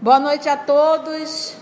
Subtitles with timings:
[0.00, 1.56] Boa noite a todos.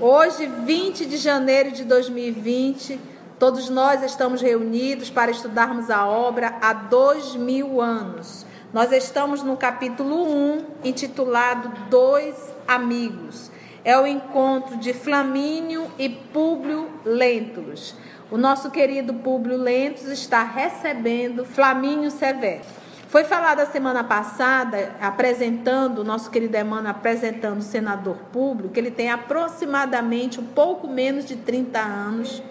[0.00, 3.00] Hoje, 20 de janeiro de 2020,
[3.38, 8.44] todos nós estamos reunidos para estudarmos a obra há dois mil anos.
[8.70, 13.50] Nós estamos no capítulo 1, intitulado Dois Amigos.
[13.82, 17.94] É o encontro de Flamínio e Públio Lentulus.
[18.30, 22.60] O nosso querido Públio Lentulus está recebendo Flamínio Severo.
[23.08, 28.90] Foi falado a semana passada, apresentando, o nosso querido Emmanuel apresentando o senador público, ele
[28.90, 32.42] tem aproximadamente um pouco menos de 30 anos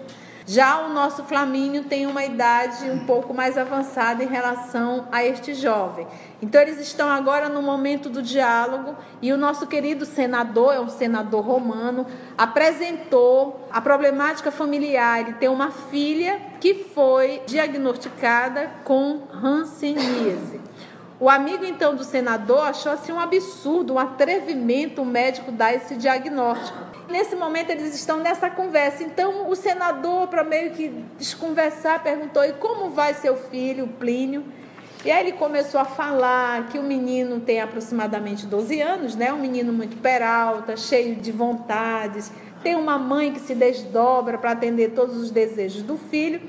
[0.48, 5.52] já o nosso Flamínio tem uma idade um pouco mais avançada em relação a este
[5.52, 6.06] jovem.
[6.40, 10.88] Então, eles estão agora no momento do diálogo e o nosso querido senador, é um
[10.88, 12.06] senador romano,
[12.38, 15.20] apresentou a problemática familiar.
[15.20, 20.62] Ele tem uma filha que foi diagnosticada com hanseníase.
[21.20, 25.96] O amigo então do senador achou assim um absurdo, um atrevimento o médico dar esse
[25.96, 26.78] diagnóstico.
[27.08, 29.02] Nesse momento eles estão nessa conversa.
[29.02, 34.44] Então o senador, para meio que desconversar, perguntou: "E como vai seu filho, Plínio?"
[35.04, 39.32] E aí ele começou a falar que o menino tem aproximadamente 12 anos, né?
[39.32, 44.90] Um menino muito peralta, cheio de vontades, tem uma mãe que se desdobra para atender
[44.90, 46.40] todos os desejos do filho.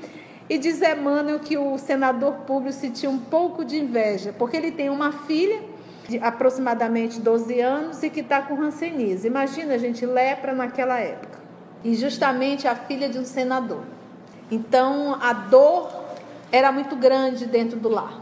[0.50, 4.90] E diz Emmanuel que o senador Públio sentiu um pouco de inveja, porque ele tem
[4.90, 5.62] uma filha
[6.08, 9.28] de aproximadamente 12 anos e que está com rancenise.
[9.28, 11.38] Imagina, gente, lepra naquela época.
[11.84, 13.84] E justamente a filha de um senador.
[14.50, 15.88] Então a dor
[16.50, 18.18] era muito grande dentro do lar.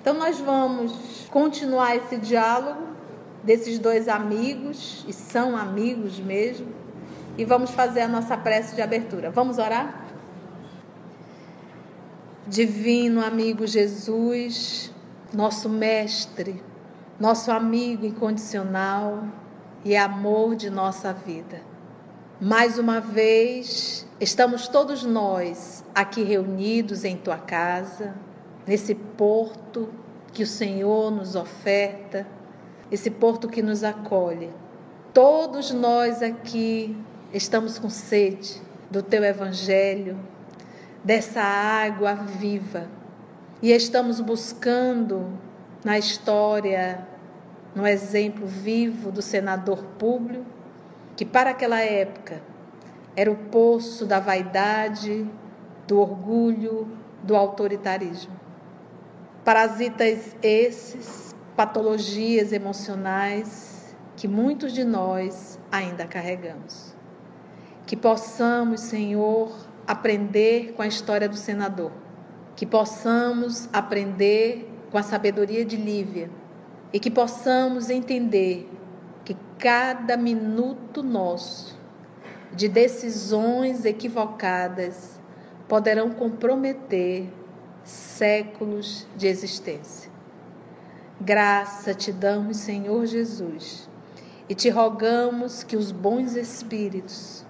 [0.00, 2.84] Então nós vamos continuar esse diálogo
[3.44, 6.68] desses dois amigos, e são amigos mesmo,
[7.36, 9.30] e vamos fazer a nossa prece de abertura.
[9.30, 10.05] Vamos orar?
[12.48, 14.92] Divino amigo Jesus,
[15.34, 16.62] nosso mestre,
[17.18, 19.26] nosso amigo incondicional
[19.84, 21.60] e amor de nossa vida.
[22.40, 28.14] Mais uma vez, estamos todos nós aqui reunidos em tua casa,
[28.64, 29.88] nesse porto
[30.32, 32.28] que o Senhor nos oferta,
[32.92, 34.50] esse porto que nos acolhe.
[35.12, 36.96] Todos nós aqui
[37.32, 40.16] estamos com sede do teu evangelho,
[41.06, 42.88] dessa água viva,
[43.62, 45.38] e estamos buscando
[45.84, 47.06] na história,
[47.76, 50.44] no exemplo vivo do senador Públio,
[51.16, 52.42] que para aquela época
[53.14, 55.24] era o poço da vaidade,
[55.86, 56.88] do orgulho,
[57.22, 58.34] do autoritarismo.
[59.44, 66.96] Parasitas esses, patologias emocionais que muitos de nós ainda carregamos.
[67.86, 71.92] Que possamos, Senhor, aprender com a história do senador,
[72.54, 76.30] que possamos aprender com a sabedoria de Lívia
[76.92, 78.68] e que possamos entender
[79.24, 81.78] que cada minuto nosso
[82.54, 85.20] de decisões equivocadas
[85.68, 87.28] poderão comprometer
[87.84, 90.10] séculos de existência.
[91.20, 93.88] Graça te damos, Senhor Jesus,
[94.48, 97.44] e te rogamos que os bons espíritos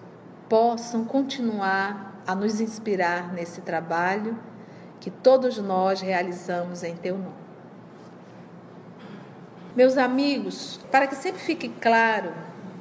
[0.48, 4.38] possam continuar a nos inspirar nesse trabalho
[5.00, 7.46] que todos nós realizamos em teu nome.
[9.76, 12.32] Meus amigos, para que sempre fique claro,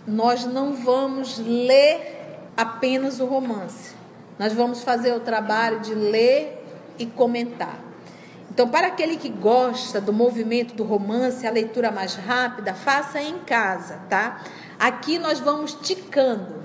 [0.07, 3.93] nós não vamos ler apenas o romance.
[4.39, 6.63] Nós vamos fazer o trabalho de ler
[6.97, 7.79] e comentar.
[8.49, 13.39] Então, para aquele que gosta do movimento do romance, a leitura mais rápida, faça em
[13.39, 14.41] casa, tá?
[14.79, 16.64] Aqui nós vamos ticando.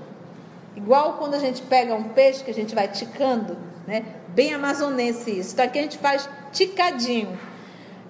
[0.75, 4.05] Igual quando a gente pega um peixe que a gente vai ticando, né?
[4.29, 5.53] Bem amazonense isso.
[5.53, 7.37] Então aqui a gente faz ticadinho.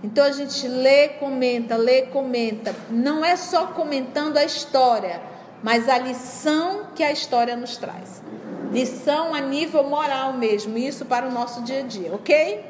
[0.04, 2.76] Então a gente lê, comenta, lê, comenta.
[2.90, 5.22] Não é só comentando a história,
[5.63, 8.22] mas a lição que a história nos traz.
[8.72, 12.66] Lição a nível moral mesmo, isso para o nosso dia a dia, ok?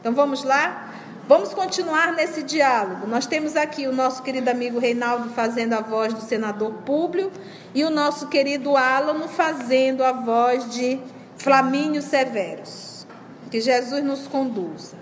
[0.00, 0.83] Então vamos lá?
[1.26, 3.06] Vamos continuar nesse diálogo.
[3.06, 7.32] Nós temos aqui o nosso querido amigo Reinaldo fazendo a voz do senador Públio
[7.74, 11.00] e o nosso querido Alano fazendo a voz de
[11.38, 13.06] Flamínio Severos.
[13.50, 14.98] Que Jesus nos conduza.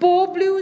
[0.00, 0.58] Públio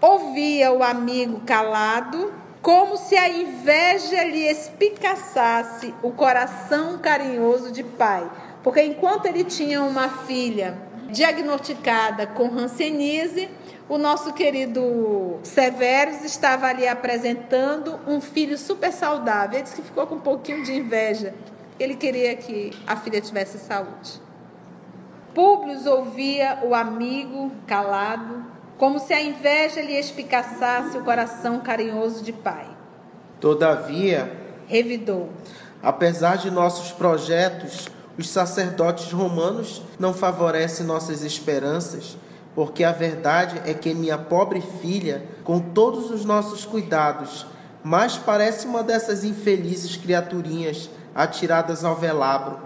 [0.00, 2.32] ouvia o amigo calado,
[2.62, 8.30] como se a inveja lhe espicaçasse o coração carinhoso de pai.
[8.62, 10.78] Porque enquanto ele tinha uma filha
[11.10, 13.48] diagnosticada com hanseníase,
[13.88, 19.58] o nosso querido Severus estava ali apresentando um filho super saudável.
[19.58, 21.34] Ele disse que ficou com um pouquinho de inveja.
[21.78, 24.22] Ele queria que a filha tivesse saúde.
[25.34, 28.44] Públio ouvia o amigo calado,
[28.78, 32.68] como se a inveja lhe espicaçasse o coração carinhoso de pai.
[33.40, 34.32] Todavia,
[34.66, 35.28] revidou:
[35.82, 42.16] Apesar de nossos projetos, os sacerdotes romanos não favorecem nossas esperanças
[42.54, 47.46] porque a verdade é que minha pobre filha, com todos os nossos cuidados,
[47.82, 52.58] mais parece uma dessas infelizes criaturinhas atiradas ao velabro.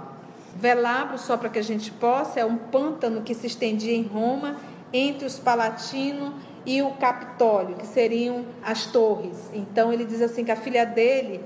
[0.55, 4.56] Velabro, só para que a gente possa, é um pântano que se estendia em Roma
[4.93, 6.35] entre os Palatino
[6.67, 9.50] e o Capitólio, que seriam as torres.
[9.52, 11.40] Então ele diz assim que a filha dele,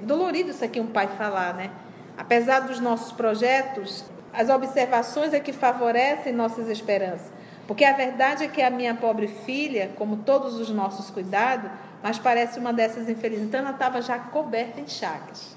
[0.00, 1.70] dolorido isso aqui um pai falar, né?
[2.16, 7.30] Apesar dos nossos projetos, as observações é que favorecem nossas esperanças.
[7.66, 11.70] Porque a verdade é que a minha pobre filha, como todos os nossos cuidados,
[12.02, 13.46] mas parece uma dessas infelizes.
[13.46, 15.56] Então ela estava já coberta em chagas.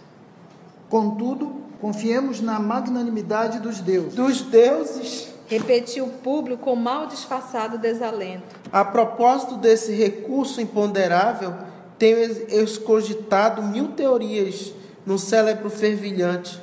[0.89, 4.15] Contudo, confiemos na magnanimidade dos deuses.
[4.15, 5.33] Dos deuses?
[5.48, 8.56] Repetiu o público com mal disfarçado desalento.
[8.71, 11.54] A propósito desse recurso imponderável,
[11.98, 12.19] tenho
[12.50, 14.74] escogitado mil teorias
[15.06, 16.62] no cérebro fervilhante.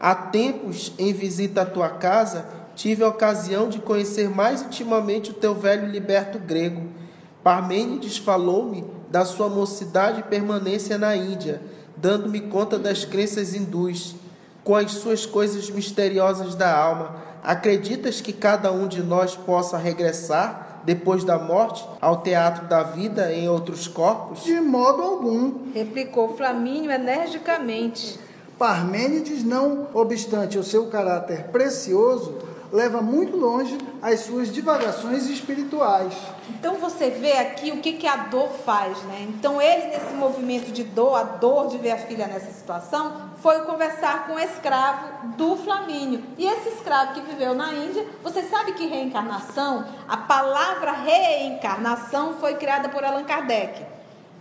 [0.00, 5.34] Há tempos, em visita à tua casa, tive a ocasião de conhecer mais intimamente o
[5.34, 6.88] teu velho liberto grego.
[7.42, 11.62] Parmênides falou-me da sua mocidade e permanência na Índia,
[11.96, 14.16] dando-me conta das crenças hindus,
[14.64, 17.16] com as suas coisas misteriosas da alma.
[17.42, 23.32] Acreditas que cada um de nós possa regressar depois da morte ao teatro da vida
[23.32, 24.44] em outros corpos?
[24.44, 28.18] De modo algum, replicou Flamínio energicamente.
[28.58, 32.34] Parmênides, não obstante o seu caráter precioso,
[32.72, 36.14] leva muito longe as suas divagações espirituais.
[36.50, 39.26] Então você vê aqui o que, que a dor faz, né?
[39.28, 43.60] Então ele, nesse movimento de dor, a dor de ver a filha nessa situação, foi
[43.62, 46.22] conversar com o escravo do Flamínio.
[46.38, 52.54] E esse escravo que viveu na Índia, você sabe que reencarnação, a palavra reencarnação foi
[52.54, 53.94] criada por Allan Kardec.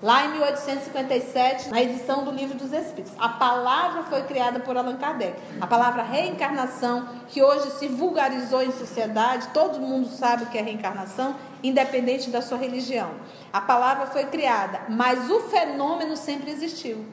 [0.03, 4.97] Lá em 1857, na edição do Livro dos Espíritos, a palavra foi criada por Allan
[4.97, 5.33] Kardec.
[5.61, 10.61] A palavra reencarnação, que hoje se vulgarizou em sociedade, todo mundo sabe o que é
[10.61, 13.11] reencarnação, independente da sua religião.
[13.53, 17.05] A palavra foi criada, mas o fenômeno sempre existiu.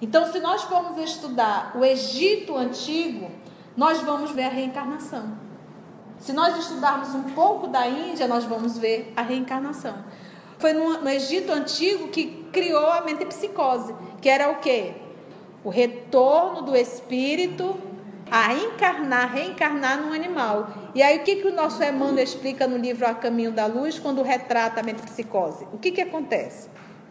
[0.00, 3.30] Então, se nós formos estudar o Egito antigo,
[3.76, 5.36] nós vamos ver a reencarnação.
[6.18, 9.96] Se nós estudarmos um pouco da Índia, nós vamos ver a reencarnação.
[10.62, 14.92] Foi no, no Egito Antigo que criou a metempsicose, que era o quê?
[15.64, 17.76] O retorno do espírito
[18.30, 20.72] a encarnar, reencarnar num animal.
[20.94, 23.98] E aí o que, que o nosso Emmanuel explica no livro A Caminho da Luz
[23.98, 25.66] quando retrata a metempsicose?
[25.72, 26.68] O que, que acontece?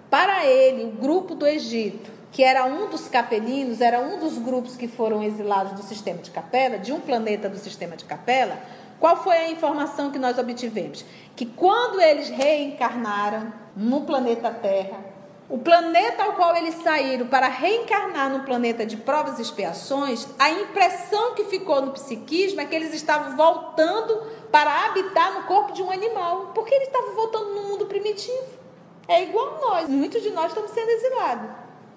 [0.09, 4.77] Para ele, o grupo do Egito, que era um dos capelinos, era um dos grupos
[4.77, 8.57] que foram exilados do sistema de Capela, de um planeta do sistema de Capela,
[9.01, 11.03] qual foi a informação que nós obtivemos?
[11.36, 15.03] Que quando eles reencarnaram no planeta Terra,
[15.50, 20.51] o planeta ao qual eles saíram para reencarnar no planeta de provas e expiações, a
[20.51, 24.21] impressão que ficou no psiquismo é que eles estavam voltando
[24.51, 28.62] para habitar no corpo de um animal, porque eles estavam voltando no mundo primitivo.
[29.07, 31.50] É igual nós, muitos de nós estamos sendo exilados.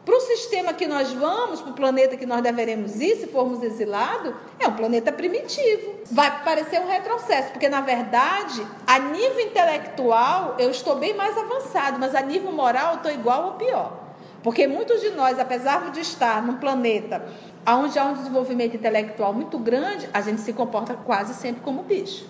[0.05, 3.63] Para o sistema que nós vamos, para o planeta que nós deveremos ir, se formos
[3.63, 5.95] exilados, é um planeta primitivo.
[6.11, 11.99] Vai parecer um retrocesso, porque na verdade, a nível intelectual, eu estou bem mais avançado,
[11.99, 14.05] mas a nível moral, eu estou igual ou pior.
[14.43, 17.27] Porque muitos de nós, apesar de estar num planeta
[17.67, 22.27] onde há um desenvolvimento intelectual muito grande, a gente se comporta quase sempre como bicho.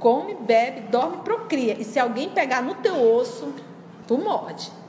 [0.00, 1.74] Come, bebe, dorme, procria.
[1.74, 3.54] E se alguém pegar no teu osso,
[4.08, 4.79] tu morde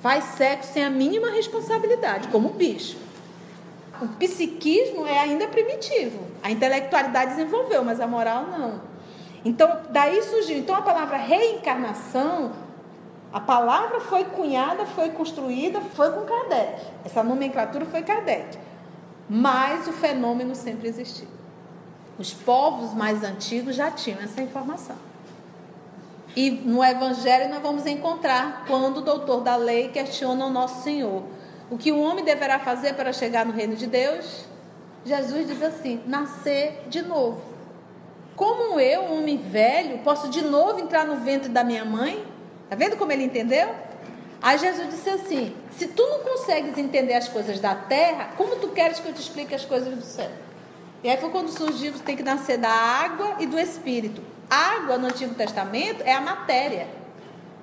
[0.00, 2.96] faz sexo sem a mínima responsabilidade, como um bicho.
[4.00, 6.20] O psiquismo é ainda primitivo.
[6.42, 8.80] A intelectualidade desenvolveu, mas a moral não.
[9.44, 10.58] Então, daí surgiu.
[10.58, 12.52] Então, a palavra reencarnação,
[13.32, 16.80] a palavra foi cunhada, foi construída, foi com Kardec.
[17.04, 18.56] Essa nomenclatura foi Kardec.
[19.28, 21.28] Mas o fenômeno sempre existiu.
[22.18, 24.96] Os povos mais antigos já tinham essa informação.
[26.38, 31.24] E no Evangelho nós vamos encontrar quando o doutor da lei questiona o nosso Senhor.
[31.68, 34.44] O que o homem deverá fazer para chegar no reino de Deus?
[35.04, 37.42] Jesus diz assim: nascer de novo.
[38.36, 42.24] Como eu, um homem velho, posso de novo entrar no ventre da minha mãe?
[42.62, 43.74] Está vendo como ele entendeu?
[44.40, 48.68] Aí Jesus disse assim: se tu não consegues entender as coisas da terra, como tu
[48.68, 50.30] queres que eu te explique as coisas do céu?
[51.02, 54.37] E aí foi quando surgiu: tem que nascer da água e do espírito.
[54.48, 56.88] Água no Antigo Testamento é a matéria.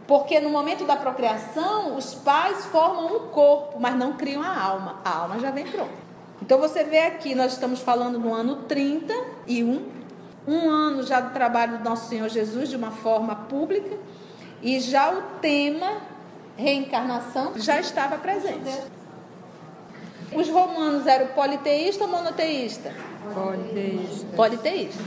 [0.07, 4.99] Porque no momento da procriação, os pais formam um corpo, mas não criam a alma.
[5.03, 6.05] A alma já vem pronta.
[6.41, 9.83] Então você vê aqui, nós estamos falando no ano 31,
[10.47, 13.97] um ano já do trabalho do nosso Senhor Jesus de uma forma pública,
[14.61, 16.01] e já o tema
[16.55, 18.79] reencarnação já estava presente.
[20.33, 22.93] Os romanos eram politeísta ou monoteísta?
[23.33, 24.27] Politeísta.
[24.35, 25.03] Politeísta.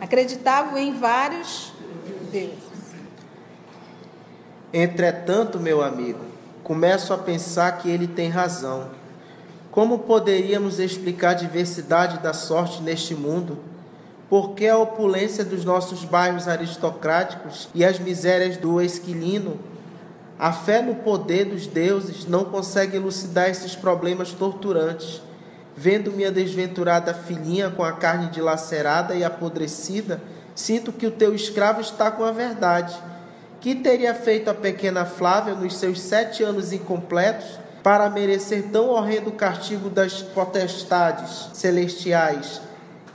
[0.00, 1.72] Acreditavam em vários
[2.30, 2.68] deuses.
[4.72, 6.20] Entretanto, meu amigo,
[6.62, 8.90] começo a pensar que ele tem razão.
[9.70, 13.58] Como poderíamos explicar a diversidade da sorte neste mundo?
[14.28, 19.58] Por que a opulência dos nossos bairros aristocráticos e as misérias do esquilino?
[20.38, 25.22] A fé no poder dos deuses não consegue elucidar esses problemas torturantes.
[25.80, 30.20] Vendo minha desventurada filhinha com a carne dilacerada e apodrecida,
[30.52, 33.00] sinto que o teu escravo está com a verdade
[33.60, 39.30] que teria feito a pequena Flávia nos seus sete anos incompletos para merecer tão horrendo
[39.30, 42.60] castigo das potestades celestiais?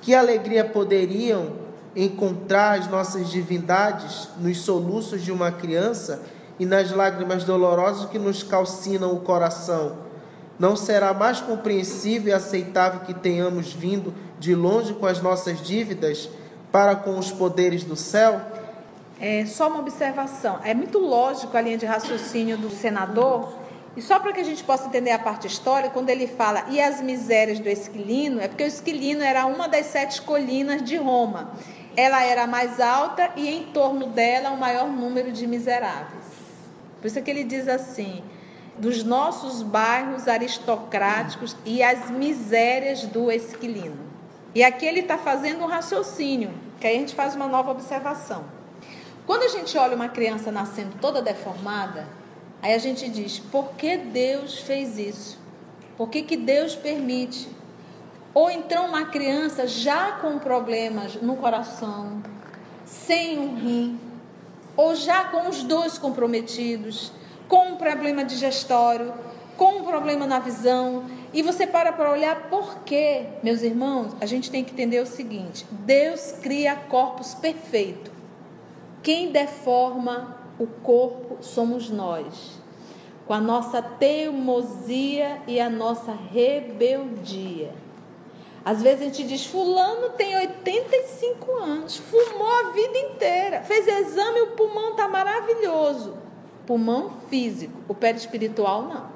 [0.02, 1.52] Que alegria poderiam
[1.94, 6.22] encontrar as nossas divindades nos soluços de uma criança
[6.58, 10.03] e nas lágrimas dolorosas que nos calcinam o coração?
[10.60, 16.30] Não será mais compreensível e aceitável que tenhamos vindo de longe com as nossas dívidas
[16.72, 18.42] para com os poderes do céu?
[19.20, 20.60] É, só uma observação.
[20.64, 23.54] É muito lógico a linha de raciocínio do senador,
[23.96, 26.82] e só para que a gente possa entender a parte histórica, quando ele fala e
[26.82, 31.52] as misérias do Esquilino, é porque o Esquilino era uma das sete colinas de Roma.
[31.96, 36.26] Ela era a mais alta e em torno dela o maior número de miseráveis.
[37.00, 38.24] Por isso que ele diz assim:
[38.78, 43.98] dos nossos bairros aristocráticos e as misérias do Esquilino.
[44.56, 48.46] E aqui ele está fazendo um raciocínio, que aí a gente faz uma nova observação.
[49.26, 52.08] Quando a gente olha uma criança nascendo toda deformada,
[52.62, 55.40] aí a gente diz: por que Deus fez isso?
[55.96, 57.48] Por que, que Deus permite?
[58.34, 62.22] Ou então uma criança já com problemas no coração,
[62.84, 64.00] sem um rim,
[64.76, 67.12] ou já com os dois comprometidos,
[67.48, 69.14] com um problema digestório,
[69.58, 74.16] com um problema na visão, e você para para olhar por quê, meus irmãos?
[74.22, 78.12] A gente tem que entender o seguinte: Deus cria corpos perfeitos.
[79.02, 82.60] Quem deforma o corpo somos nós,
[83.26, 87.74] com a nossa teimosia e a nossa rebeldia.
[88.64, 94.42] Às vezes a gente diz: Fulano tem 85 anos, fumou a vida inteira, fez exame,
[94.42, 96.23] o pulmão está maravilhoso.
[96.66, 99.14] Pulmão físico, o pé espiritual não.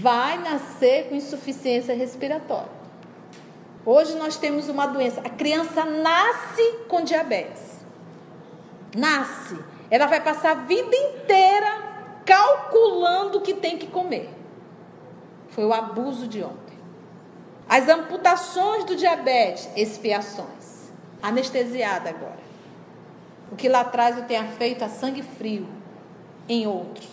[0.00, 2.82] Vai nascer com insuficiência respiratória.
[3.84, 7.82] Hoje nós temos uma doença, a criança nasce com diabetes
[8.96, 9.58] nasce,
[9.90, 11.92] ela vai passar a vida inteira
[12.24, 14.30] calculando o que tem que comer.
[15.48, 16.78] Foi o abuso de ontem.
[17.68, 20.90] As amputações do diabetes, expiações.
[21.22, 22.42] Anestesiada agora.
[23.50, 25.66] O que lá atrás eu tenha feito a sangue frio
[26.48, 27.08] em outros.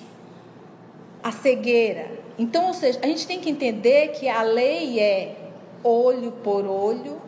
[1.23, 2.11] A cegueira.
[2.37, 5.35] Então, ou seja, a gente tem que entender que a lei é
[5.83, 7.21] olho por olho,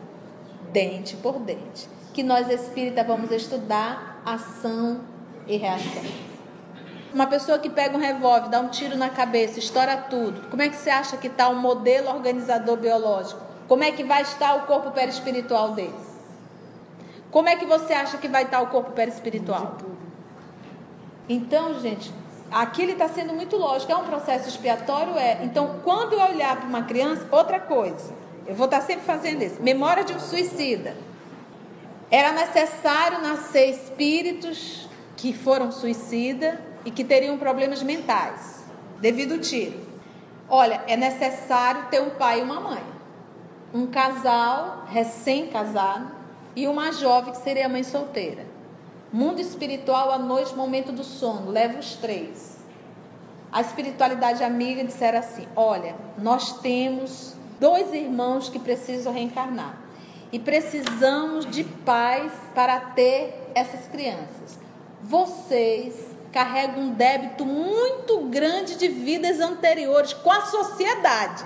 [0.72, 1.88] dente por dente.
[2.14, 5.00] Que nós espíritas vamos estudar ação
[5.46, 6.02] e reação.
[7.12, 10.48] Uma pessoa que pega um revólver, dá um tiro na cabeça, estoura tudo.
[10.48, 13.40] Como é que você acha que está o modelo organizador biológico?
[13.68, 15.94] Como é que vai estar o corpo perispiritual dele?
[17.30, 19.76] Como é que você acha que vai estar o corpo perispiritual?
[21.32, 22.12] Então, gente,
[22.50, 23.90] aqui ele está sendo muito lógico.
[23.90, 25.16] É um processo expiatório?
[25.16, 25.42] É.
[25.44, 28.12] Então, quando eu olhar para uma criança, outra coisa.
[28.46, 29.62] Eu vou estar tá sempre fazendo isso.
[29.62, 30.94] Memória de um suicida.
[32.10, 34.86] Era necessário nascer espíritos
[35.16, 38.62] que foram suicida e que teriam problemas mentais
[39.00, 39.80] devido ao tiro.
[40.50, 42.82] Olha, é necessário ter um pai e uma mãe.
[43.72, 46.10] Um casal recém-casado
[46.54, 48.51] e uma jovem que seria mãe solteira.
[49.12, 52.56] Mundo espiritual à noite, momento do sono, leva os três.
[53.52, 59.78] A espiritualidade amiga disseram assim: Olha, nós temos dois irmãos que precisam reencarnar
[60.32, 64.58] e precisamos de pais para ter essas crianças.
[65.02, 65.94] Vocês
[66.32, 71.44] carregam um débito muito grande de vidas anteriores com a sociedade.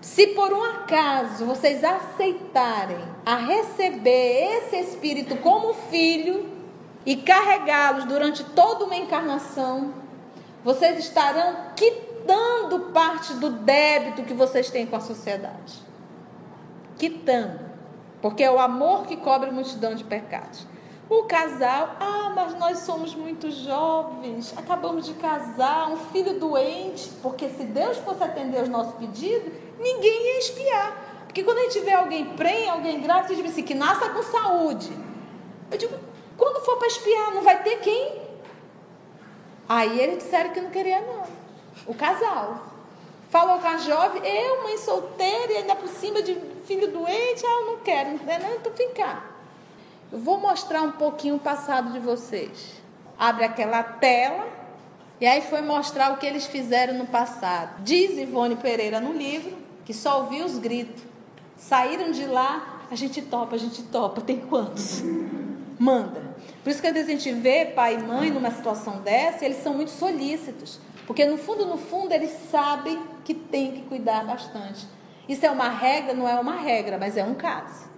[0.00, 6.49] Se por um acaso vocês aceitarem a receber esse espírito como filho
[7.04, 9.94] e carregá-los durante toda uma encarnação,
[10.62, 15.82] vocês estarão quitando parte do débito que vocês têm com a sociedade.
[16.98, 17.70] Quitando.
[18.20, 20.66] Porque é o amor que cobre multidão de pecados.
[21.08, 27.48] O casal, ah, mas nós somos muito jovens, acabamos de casar, um filho doente, porque
[27.48, 31.10] se Deus fosse atender os nossos pedidos, ninguém ia espiar.
[31.24, 34.22] Porque quando a gente vê alguém prenha, alguém grávida, você diz assim, que nasça com
[34.22, 34.92] saúde.
[35.70, 35.96] Eu digo,
[36.40, 38.22] quando for para espiar, não vai ter quem?
[39.68, 41.24] Aí eles disseram que não queria não.
[41.86, 42.66] O casal.
[43.28, 46.34] Falou com a jovem, eu, mãe solteira, e ainda por cima de
[46.66, 49.22] filho doente, ah, eu não quero, não, não, então vem cá.
[50.10, 52.80] Eu vou mostrar um pouquinho o passado de vocês.
[53.16, 54.48] Abre aquela tela,
[55.20, 57.82] e aí foi mostrar o que eles fizeram no passado.
[57.84, 61.02] Diz Ivone Pereira no livro que só ouviu os gritos.
[61.56, 65.02] Saíram de lá, a gente topa, a gente topa, tem quantos?
[65.80, 66.20] Manda.
[66.62, 69.62] Por isso que às vezes a gente vê pai e mãe numa situação dessa, eles
[69.62, 70.78] são muito solícitos.
[71.06, 74.86] Porque no fundo, no fundo, eles sabem que tem que cuidar bastante.
[75.26, 77.88] Isso é uma regra, não é uma regra, mas é um caso.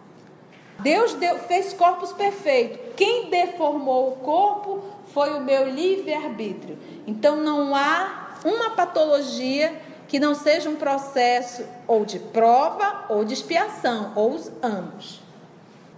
[0.78, 2.78] Deus deu, fez corpos perfeitos.
[2.96, 6.78] Quem deformou o corpo foi o meu livre-arbítrio.
[7.04, 13.34] Então não há uma patologia que não seja um processo ou de prova ou de
[13.34, 15.21] expiação, ou os ambos.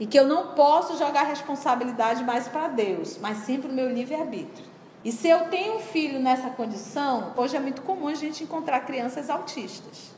[0.05, 3.73] E que eu não posso jogar a responsabilidade mais para Deus, mas sim para o
[3.73, 4.67] meu livre-arbítrio.
[5.03, 8.81] E se eu tenho um filho nessa condição, hoje é muito comum a gente encontrar
[8.81, 10.11] crianças autistas.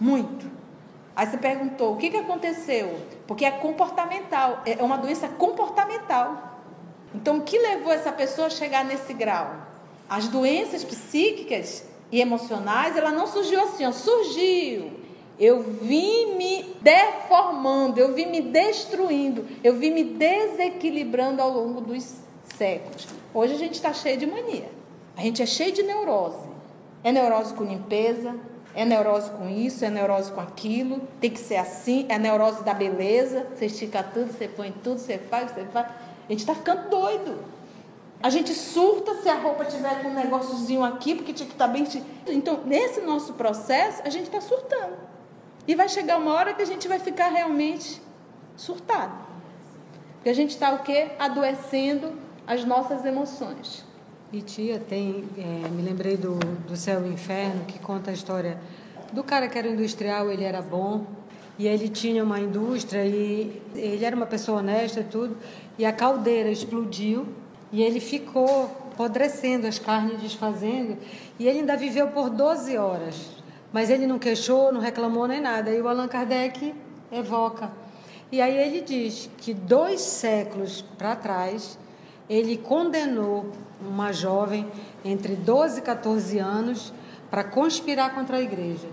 [0.00, 0.50] Muito.
[1.14, 2.98] Aí você perguntou, o que, que aconteceu?
[3.26, 6.62] Porque é comportamental, é uma doença comportamental.
[7.14, 9.56] Então, o que levou essa pessoa a chegar nesse grau?
[10.08, 15.03] As doenças psíquicas e emocionais, ela não surgiu assim, ó, surgiu.
[15.38, 22.18] Eu vim me deformando, eu vim me destruindo, eu vim me desequilibrando ao longo dos
[22.56, 23.08] séculos.
[23.32, 24.70] Hoje a gente está cheio de mania.
[25.16, 26.46] A gente é cheio de neurose.
[27.02, 28.34] É neurose com limpeza,
[28.74, 32.72] é neurose com isso, é neurose com aquilo, tem que ser assim, é neurose da
[32.72, 33.46] beleza.
[33.54, 35.86] Você estica tudo, você põe tudo, você faz, você faz.
[36.28, 37.38] A gente está ficando doido.
[38.22, 41.66] A gente surta se a roupa tiver com um negóciozinho aqui, porque tinha que estar
[41.66, 41.86] tá bem.
[42.28, 44.96] Então, nesse nosso processo, a gente está surtando.
[45.66, 48.00] E vai chegar uma hora que a gente vai ficar realmente
[48.56, 49.14] surtado.
[50.14, 51.08] Porque a gente está o quê?
[51.18, 52.12] Adoecendo
[52.46, 53.84] as nossas emoções.
[54.32, 58.58] E tia, tem, é, me lembrei do, do Céu e Inferno, que conta a história
[59.12, 61.06] do cara que era industrial, ele era bom,
[61.58, 65.36] e ele tinha uma indústria, e ele era uma pessoa honesta e tudo,
[65.78, 67.26] e a caldeira explodiu,
[67.70, 70.96] e ele ficou apodrecendo, as carnes desfazendo,
[71.38, 73.33] e ele ainda viveu por 12 horas.
[73.74, 75.68] Mas ele não queixou, não reclamou nem nada.
[75.68, 76.72] E o Allan Kardec
[77.10, 77.72] evoca.
[78.30, 81.76] E aí ele diz que dois séculos para trás,
[82.30, 84.64] ele condenou uma jovem
[85.04, 86.92] entre 12 e 14 anos
[87.28, 88.86] para conspirar contra a igreja.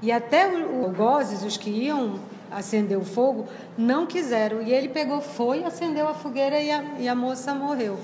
[0.00, 4.62] E até o, o Gozes, os que iam acender o fogo, não quiseram.
[4.62, 7.98] E ele pegou, foi, acendeu a fogueira e a, e a moça morreu.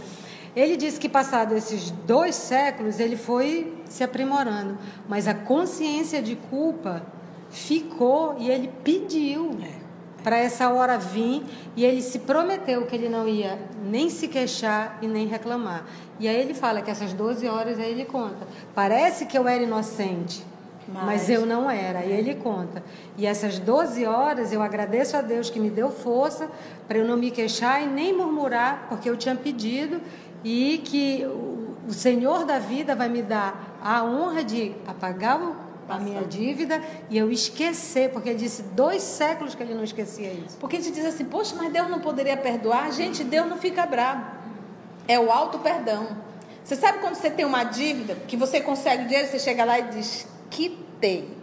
[0.56, 6.36] Ele disse que passado esses dois séculos ele foi se aprimorando, mas a consciência de
[6.36, 7.02] culpa
[7.50, 10.22] ficou e ele pediu é.
[10.22, 11.42] para essa hora vir
[11.76, 15.84] e ele se prometeu que ele não ia nem se queixar e nem reclamar.
[16.20, 18.46] E aí ele fala que essas 12 horas aí ele conta.
[18.74, 20.44] Parece que eu era inocente,
[20.86, 22.04] mas, mas eu não era.
[22.04, 22.82] E ele conta.
[23.16, 26.48] E essas 12 horas eu agradeço a Deus que me deu força
[26.86, 30.00] para eu não me queixar e nem murmurar, porque eu tinha pedido
[30.44, 31.24] e que
[31.88, 35.40] o Senhor da vida vai me dar a honra de apagar
[35.88, 36.80] a minha dívida
[37.10, 40.56] e eu esquecer, porque ele disse dois séculos que ele não esquecia isso.
[40.58, 42.90] Porque a gente diz assim, poxa, mas Deus não poderia perdoar?
[42.92, 44.24] Gente, Deus não fica bravo.
[45.06, 46.08] É o alto perdão.
[46.62, 49.82] Você sabe quando você tem uma dívida, que você consegue dinheiro, você chega lá e
[49.90, 51.36] diz, quitei.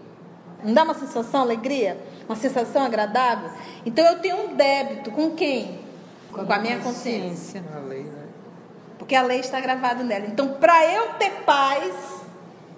[0.64, 1.98] Não dá uma sensação, alegria?
[2.28, 3.52] Uma sensação agradável?
[3.86, 5.80] Então eu tenho um débito com quem?
[6.32, 7.62] Com, com a minha consciência.
[7.62, 7.64] consciência.
[7.76, 8.21] A lei, né?
[9.02, 10.28] Porque a lei está gravada nela.
[10.28, 12.22] Então, para eu ter paz,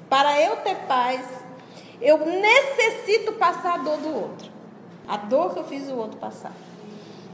[0.09, 1.19] para eu ter paz,
[2.01, 4.49] eu necessito passar a dor do outro.
[5.05, 6.53] A dor que eu fiz o outro passar.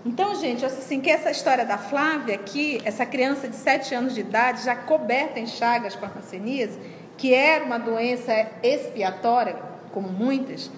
[0.04, 4.16] Então, gente, eu assim que essa história da Flávia aqui, essa criança de 7 anos
[4.16, 6.80] de idade, já coberta em chagas com a hanseníase,
[7.16, 9.56] que era uma doença expiatória,
[9.92, 10.72] como muitas,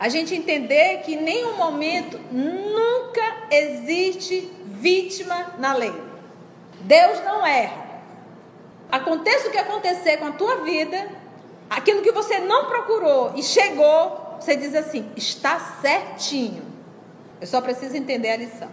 [0.00, 6.13] a gente entender que em nenhum momento nunca existe vítima na lei.
[6.84, 7.82] Deus não erra.
[8.92, 11.08] Aconteça o que acontecer com a tua vida,
[11.68, 16.62] aquilo que você não procurou e chegou, você diz assim: está certinho.
[17.40, 18.68] Eu só preciso entender a lição.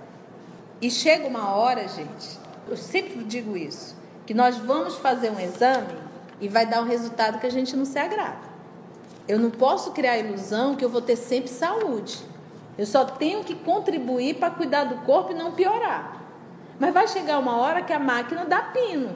[0.81, 3.95] E chega uma hora, gente, eu sempre digo isso,
[4.25, 5.93] que nós vamos fazer um exame
[6.39, 8.51] e vai dar um resultado que a gente não se agrada.
[9.27, 12.19] Eu não posso criar a ilusão que eu vou ter sempre saúde.
[12.77, 16.21] Eu só tenho que contribuir para cuidar do corpo e não piorar.
[16.81, 19.11] Mas vai chegar uma hora que a máquina dá pino.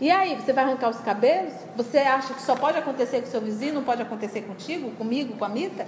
[0.00, 1.52] E aí, você vai arrancar os cabelos?
[1.76, 5.44] Você acha que só pode acontecer com seu vizinho, não pode acontecer contigo, comigo, com
[5.44, 5.84] a Mita?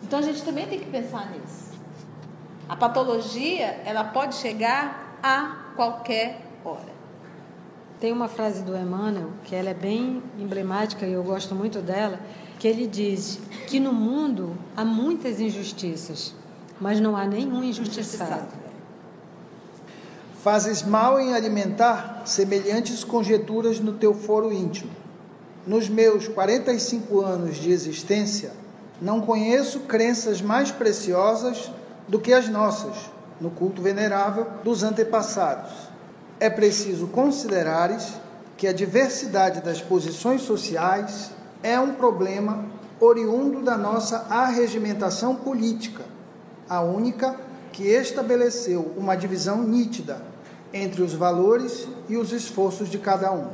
[0.00, 1.72] Então a gente também tem que pensar nisso.
[2.68, 6.92] A patologia, ela pode chegar a qualquer hora.
[7.98, 12.20] Tem uma frase do Emmanuel que ela é bem emblemática e eu gosto muito dela,
[12.60, 16.32] que ele diz que no mundo há muitas injustiças,
[16.80, 18.61] mas não há nenhum injustiçado.
[20.42, 24.90] Fazes mal em alimentar semelhantes conjecturas no teu foro íntimo.
[25.64, 28.50] Nos meus 45 anos de existência,
[29.00, 31.70] não conheço crenças mais preciosas
[32.08, 33.08] do que as nossas,
[33.40, 35.70] no culto venerável dos antepassados.
[36.40, 38.14] É preciso considerares
[38.56, 41.30] que a diversidade das posições sociais
[41.62, 42.64] é um problema
[42.98, 46.02] oriundo da nossa arregimentação política,
[46.68, 47.38] a única
[47.70, 50.31] que estabeleceu uma divisão nítida
[50.72, 53.48] entre os valores e os esforços de cada um.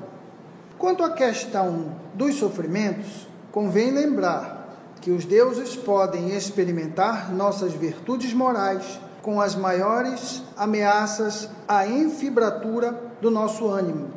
[0.78, 4.58] Quanto à questão dos sofrimentos, convém lembrar
[5.00, 13.30] que os deuses podem experimentar nossas virtudes morais com as maiores ameaças à enfibratura do
[13.30, 14.10] nosso ânimo,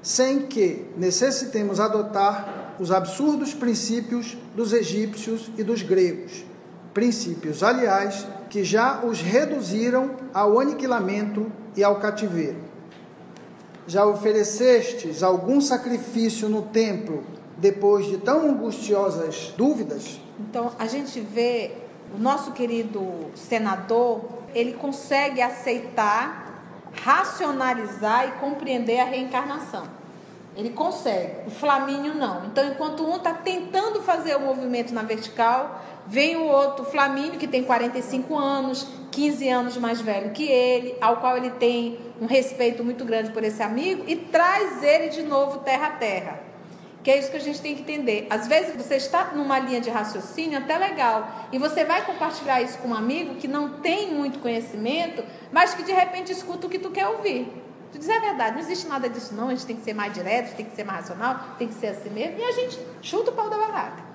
[0.00, 6.44] sem que necessitemos adotar os absurdos princípios dos egípcios e dos gregos,
[6.94, 12.58] princípios, aliás, que já os reduziram ao aniquilamento e ao cativeiro.
[13.86, 17.24] Já oferecestes algum sacrifício no templo
[17.56, 20.20] depois de tão angustiosas dúvidas?
[20.38, 21.72] Então, a gente vê
[22.14, 24.20] o nosso querido senador,
[24.54, 29.84] ele consegue aceitar, racionalizar e compreender a reencarnação.
[30.56, 32.46] Ele consegue, o Flamínio não.
[32.46, 37.46] Então, enquanto um está tentando fazer o movimento na vertical, vem o outro, Flamínio, que
[37.46, 42.84] tem 45 anos, 15 anos mais velho que ele, ao qual ele tem um respeito
[42.84, 46.40] muito grande por esse amigo, e traz ele de novo terra a terra.
[47.02, 48.26] Que é isso que a gente tem que entender.
[48.28, 52.78] Às vezes você está numa linha de raciocínio até legal e você vai compartilhar isso
[52.78, 56.80] com um amigo que não tem muito conhecimento, mas que de repente escuta o que
[56.80, 57.46] tu quer ouvir.
[57.92, 60.12] Tu diz, é verdade, não existe nada disso não, a gente tem que ser mais
[60.12, 63.30] direto, tem que ser mais racional, tem que ser assim mesmo, e a gente chuta
[63.30, 64.05] o pau da barraca.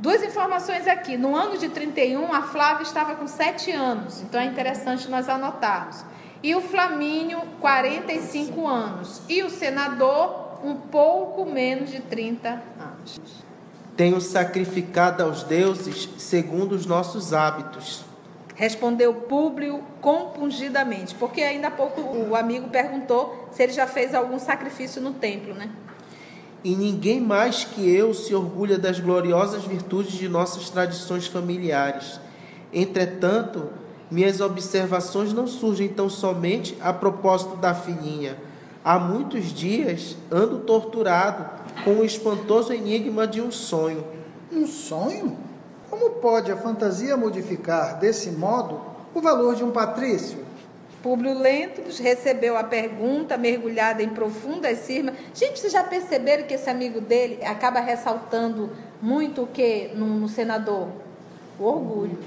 [0.00, 1.18] Duas informações aqui.
[1.18, 6.02] No ano de 31, a Flávia estava com 7 anos, então é interessante nós anotarmos.
[6.42, 9.20] E o Flamínio, 45 anos.
[9.28, 13.20] E o senador, um pouco menos de 30 anos.
[13.94, 18.02] Tenho sacrificado aos deuses segundo os nossos hábitos.
[18.54, 24.38] Respondeu Públio compungidamente, porque ainda há pouco o amigo perguntou se ele já fez algum
[24.38, 25.68] sacrifício no templo, né?
[26.62, 32.20] E ninguém mais que eu se orgulha das gloriosas virtudes de nossas tradições familiares.
[32.72, 33.68] Entretanto,
[34.10, 38.36] minhas observações não surgem tão somente a propósito da filhinha
[38.82, 41.44] Há muitos dias ando torturado
[41.84, 44.02] com o espantoso enigma de um sonho.
[44.50, 45.36] Um sonho?
[45.90, 48.80] Como pode a fantasia modificar desse modo
[49.14, 50.38] o valor de um patrício?
[51.02, 55.14] Públio Lentulus recebeu a pergunta, mergulhada em profundas cismas.
[55.34, 60.28] Gente, vocês já perceberam que esse amigo dele acaba ressaltando muito o que no, no
[60.28, 60.88] senador?
[61.58, 62.18] O orgulho.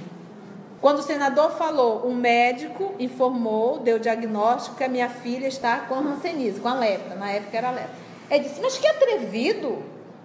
[0.82, 5.96] Quando o senador falou, um médico informou, deu diagnóstico que a minha filha está com
[5.96, 7.16] a hanseníase, com a lepra.
[7.16, 7.96] Na época era lepra.
[8.30, 9.84] Ele disse, mas que atrevido!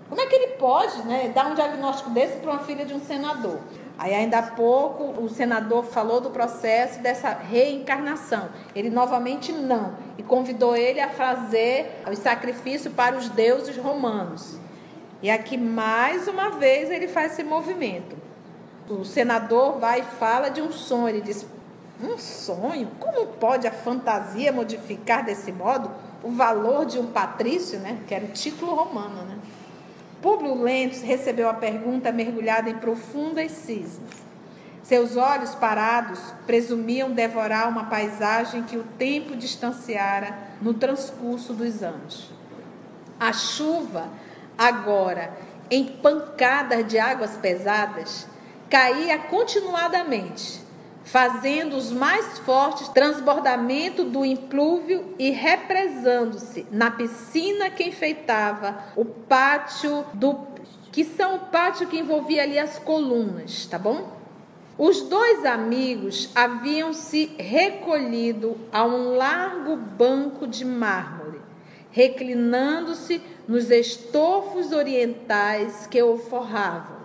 [0.08, 3.00] Como é que ele pode né, dar um diagnóstico desse para uma filha de um
[3.00, 3.60] senador?
[3.98, 8.48] Aí, ainda há pouco, o senador falou do processo dessa reencarnação.
[8.74, 9.94] Ele novamente não.
[10.16, 14.56] E convidou ele a fazer o sacrifício para os deuses romanos.
[15.20, 18.28] E aqui, mais uma vez, ele faz esse movimento
[18.94, 21.08] o senador vai e fala de um sonho.
[21.08, 21.46] Ele diz:
[22.02, 22.88] Um sonho?
[22.98, 25.90] Como pode a fantasia modificar desse modo
[26.22, 28.00] o valor de um patrício, né?
[28.06, 29.22] que era o título romano?
[29.22, 29.37] Né?
[30.28, 34.12] Públio Lentz recebeu a pergunta mergulhada em profundas cismas.
[34.82, 42.30] Seus olhos parados presumiam devorar uma paisagem que o tempo distanciara no transcurso dos anos.
[43.18, 44.10] A chuva,
[44.58, 45.32] agora,
[45.70, 48.26] em pancadas de águas pesadas,
[48.68, 50.60] caía continuadamente,
[51.04, 60.04] fazendo os mais fortes transbordamento do implúvio e represando-se na piscina que enfeitava o pátio
[60.14, 60.46] do
[60.92, 64.16] que são o pátio que envolvia ali as colunas, tá bom?
[64.76, 71.40] Os dois amigos haviam se recolhido a um largo banco de mármore,
[71.90, 76.97] reclinando-se nos estofos orientais que o forravam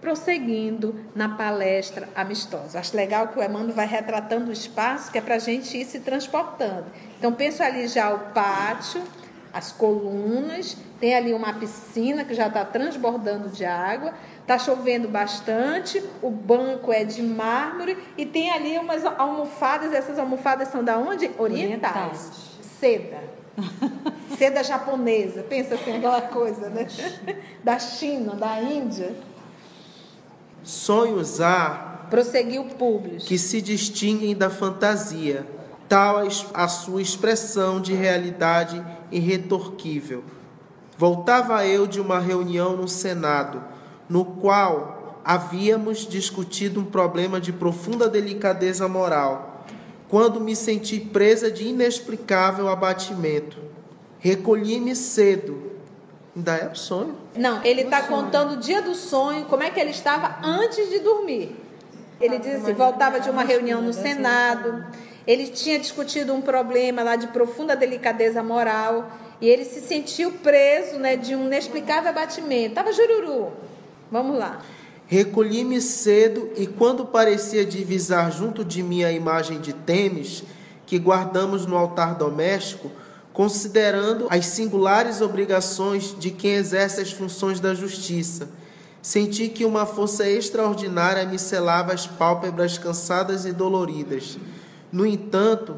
[0.00, 2.78] prosseguindo na palestra amistosa.
[2.78, 5.84] Acho legal que o Emmanuel vai retratando o espaço, que é para a gente ir
[5.84, 6.86] se transportando.
[7.18, 9.02] Então, penso ali já o pátio,
[9.52, 16.02] as colunas, tem ali uma piscina que já está transbordando de água, está chovendo bastante,
[16.22, 21.30] o banco é de mármore e tem ali umas almofadas, essas almofadas são da onde?
[21.38, 21.94] Orientais.
[21.94, 22.30] Orientais.
[22.78, 23.40] Seda.
[24.38, 26.86] Seda japonesa, pensa assim, aquela coisa, né?
[27.62, 29.14] Da China, da Índia.
[30.62, 32.06] Sonhos há.
[32.10, 33.24] Prosseguiu Público.
[33.24, 35.46] Que se distinguem da fantasia,
[35.88, 36.16] tal
[36.52, 40.24] a sua expressão de realidade irretorquível.
[40.98, 43.62] Voltava eu de uma reunião no Senado,
[44.08, 49.64] no qual havíamos discutido um problema de profunda delicadeza moral,
[50.08, 53.56] quando me senti presa de inexplicável abatimento.
[54.18, 55.69] Recolhi-me cedo.
[56.36, 57.16] Ainda é o sonho?
[57.36, 61.00] Não, ele está contando o dia do sonho, como é que ele estava antes de
[61.00, 61.56] dormir.
[62.20, 64.84] Ele diz assim: voltava de uma reunião no Senado,
[65.26, 70.98] ele tinha discutido um problema lá de profunda delicadeza moral e ele se sentiu preso
[70.98, 72.68] né, de um inexplicável abatimento.
[72.68, 73.52] Estava jururu.
[74.10, 74.60] Vamos lá.
[75.06, 80.44] Recolhi-me cedo e, quando parecia divisar junto de mim a imagem de Temes,
[80.86, 82.90] que guardamos no altar doméstico,
[83.32, 88.48] considerando as singulares obrigações de quem exerce as funções da justiça,
[89.00, 94.36] senti que uma força extraordinária me selava as pálpebras cansadas e doloridas.
[94.92, 95.76] No entanto,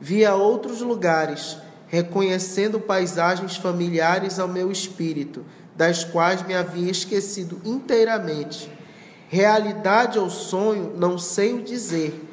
[0.00, 5.44] via outros lugares, reconhecendo paisagens familiares ao meu espírito,
[5.76, 8.70] das quais me havia esquecido inteiramente.
[9.28, 12.28] Realidade ou sonho, não sei o dizer,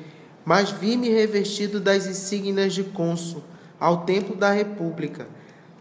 [0.45, 3.43] mas vi-me revestido das insígnias de cônsul
[3.81, 5.27] ao tempo da República.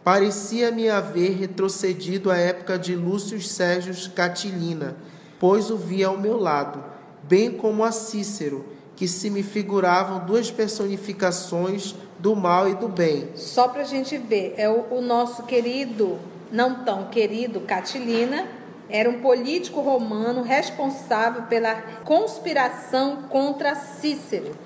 [0.02, 4.96] Parecia-me haver retrocedido à época de Lúcio Sérgio Catilina,
[5.38, 6.82] pois o via ao meu lado,
[7.24, 8.64] bem como a Cícero,
[8.96, 13.28] que se me figuravam duas personificações do mal e do bem.
[13.34, 16.18] Só para a gente ver, é o, o nosso querido
[16.50, 18.48] não tão querido Catilina,
[18.88, 24.56] era um político romano responsável pela conspiração contra Cícero.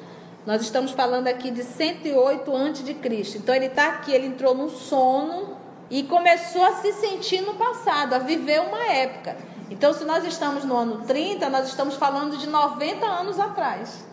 [0.47, 3.39] Nós estamos falando aqui de 108 a.C.
[3.39, 5.57] Então ele está aqui, ele entrou no sono
[5.91, 9.37] e começou a se sentir no passado, a viver uma época.
[9.71, 14.07] Então, se nós estamos no ano 30, nós estamos falando de 90 anos atrás.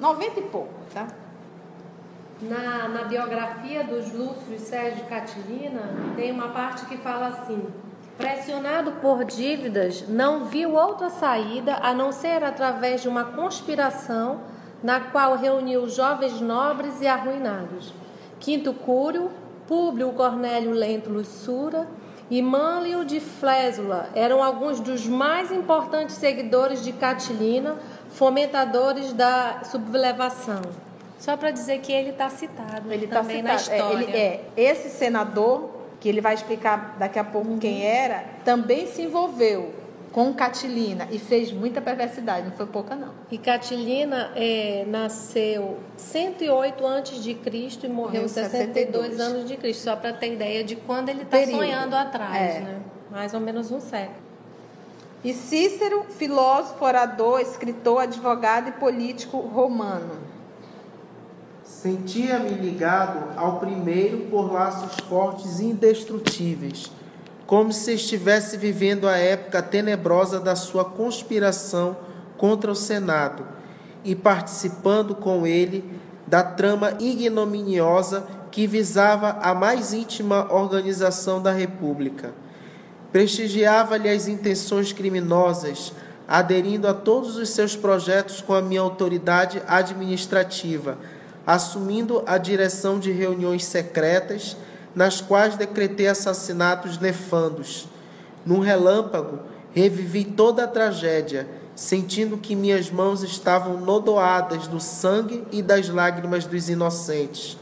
[0.00, 1.06] 90 e pouco, tá?
[2.42, 5.82] Na, na biografia dos Lúcio e Sérgio Catilina,
[6.16, 7.64] tem uma parte que fala assim:
[8.16, 14.40] Pressionado por dívidas, não viu outra saída a não ser através de uma conspiração
[14.82, 17.92] na qual reuniu jovens nobres e arruinados.
[18.38, 19.30] Quinto Cúrio,
[19.66, 21.86] Públio Cornélio Lentulus Sura
[22.30, 27.76] e Mânlio de Flésula eram alguns dos mais importantes seguidores de Catilina,
[28.10, 30.62] fomentadores da sublevação.
[31.18, 33.82] Só para dizer que ele está citado ele tá também tá citado.
[33.82, 34.04] na história.
[34.04, 38.86] É, ele, é, esse senador, que ele vai explicar daqui a pouco quem era, também
[38.86, 39.79] se envolveu
[40.12, 43.10] com Catilina e fez muita perversidade, não foi pouca não.
[43.30, 49.84] E Catilina é, nasceu 108 antes de Cristo e morreu 62, 62 anos de Cristo,
[49.84, 52.60] só para ter ideia de quando ele está sonhando atrás, é.
[52.60, 52.80] né?
[53.10, 54.30] Mais ou menos um século.
[55.22, 60.18] E Cícero, filósofo, orador, escritor, advogado e político romano.
[61.62, 66.90] Sentia-me ligado ao primeiro por laços fortes e indestrutíveis,
[67.50, 71.96] como se estivesse vivendo a época tenebrosa da sua conspiração
[72.36, 73.44] contra o Senado
[74.04, 75.84] e participando com ele
[76.28, 82.32] da trama ignominiosa que visava a mais íntima organização da República.
[83.10, 85.92] Prestigiava-lhe as intenções criminosas,
[86.28, 90.96] aderindo a todos os seus projetos com a minha autoridade administrativa
[91.46, 94.56] assumindo a direção de reuniões secretas,
[94.94, 97.88] nas quais decretei assassinatos nefandos.
[98.44, 99.40] Num relâmpago,
[99.72, 106.44] revivi toda a tragédia, sentindo que minhas mãos estavam nodoadas do sangue e das lágrimas
[106.44, 107.56] dos inocentes.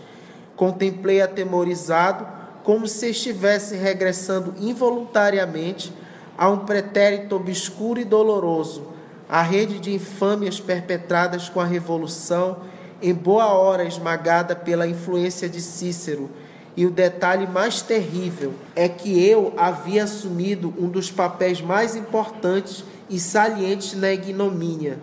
[0.56, 2.26] Contemplei atemorizado,
[2.64, 5.92] como se estivesse regressando involuntariamente
[6.36, 8.88] a um pretérito obscuro e doloroso,
[9.28, 12.58] a rede de infâmias perpetradas com a Revolução
[13.00, 16.30] em boa hora esmagada pela influência de Cícero.
[16.78, 22.84] E o detalhe mais terrível é que eu havia assumido um dos papéis mais importantes
[23.10, 25.00] e salientes na ignomínia.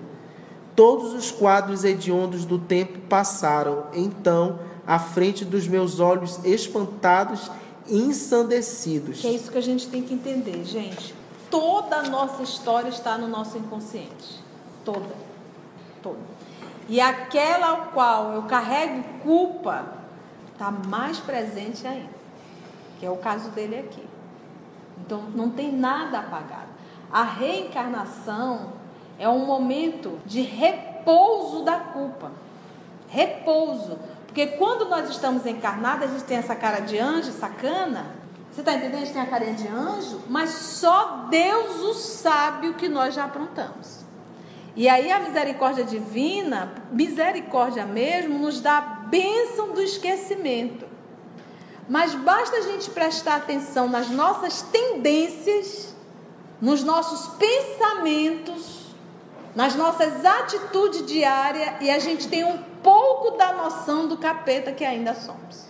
[0.74, 4.58] Todos os quadros hediondos do tempo passaram, então,
[4.88, 7.52] à frente dos meus olhos espantados
[7.88, 9.20] e ensandecidos.
[9.20, 11.14] Que é isso que a gente tem que entender, gente.
[11.52, 14.40] toda a nossa história está no nosso inconsciente.
[14.86, 15.14] Toda.
[16.02, 16.20] Toda.
[16.88, 19.95] E aquela ao qual eu carrego culpa
[20.56, 22.16] está mais presente ainda.
[23.00, 24.04] Que é o caso dele aqui.
[25.06, 26.70] Então não tem nada apagado.
[27.12, 28.74] A reencarnação
[29.20, 32.32] é um momento de repouso da culpa.
[33.10, 34.00] Repouso.
[34.26, 38.08] Porque quando nós estamos encarnados, a gente tem essa cara de anjo, sacana.
[38.52, 38.96] Você está entendendo?
[38.96, 43.14] A gente tem a carinha de anjo, mas só Deus o sabe o que nós
[43.14, 44.06] já aprontamos.
[44.76, 50.86] E aí a misericórdia divina, misericórdia mesmo, nos dá bênção do esquecimento.
[51.88, 55.96] Mas basta a gente prestar atenção nas nossas tendências,
[56.60, 58.86] nos nossos pensamentos,
[59.56, 64.84] nas nossas atitudes diárias e a gente tem um pouco da noção do capeta que
[64.84, 65.66] ainda somos.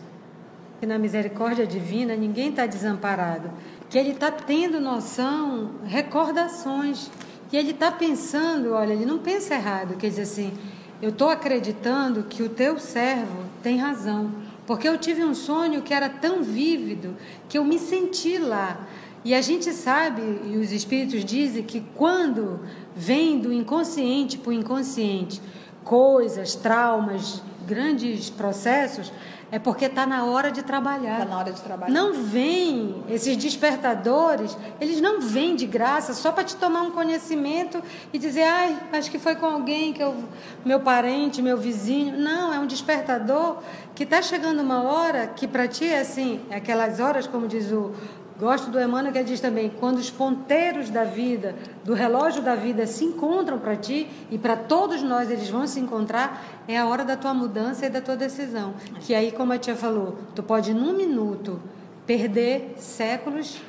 [0.79, 3.51] Que na misericórdia divina ninguém está desamparado,
[3.89, 7.11] que ele está tendo noção, recordações,
[7.49, 10.57] que ele está pensando, olha, ele não pensa errado, quer dizer assim,
[11.01, 14.31] eu estou acreditando que o teu servo tem razão,
[14.65, 17.15] porque eu tive um sonho que era tão vívido
[17.47, 18.87] que eu me senti lá.
[19.23, 22.59] E a gente sabe, e os espíritos dizem que quando
[22.95, 25.41] vem do inconsciente para o inconsciente
[25.83, 29.11] coisas, traumas, grandes processos,
[29.51, 31.19] é porque está na hora de trabalhar.
[31.19, 31.93] Está na hora de trabalhar.
[31.93, 37.81] Não vem, esses despertadores, eles não vêm de graça só para te tomar um conhecimento
[38.11, 40.15] e dizer, ai, acho que foi com alguém, que eu,
[40.63, 42.17] meu parente, meu vizinho.
[42.17, 43.57] Não, é um despertador
[43.93, 47.71] que está chegando uma hora que para ti é assim, é aquelas horas, como diz
[47.71, 47.93] o,
[48.37, 52.55] Gosto do Emmanuel que ele diz também: quando os ponteiros da vida, do relógio da
[52.55, 56.85] vida se encontram para ti e para todos nós eles vão se encontrar, é a
[56.85, 58.73] hora da tua mudança e da tua decisão.
[58.99, 61.61] Que aí, como a tia falou, tu pode num minuto
[62.05, 63.61] perder séculos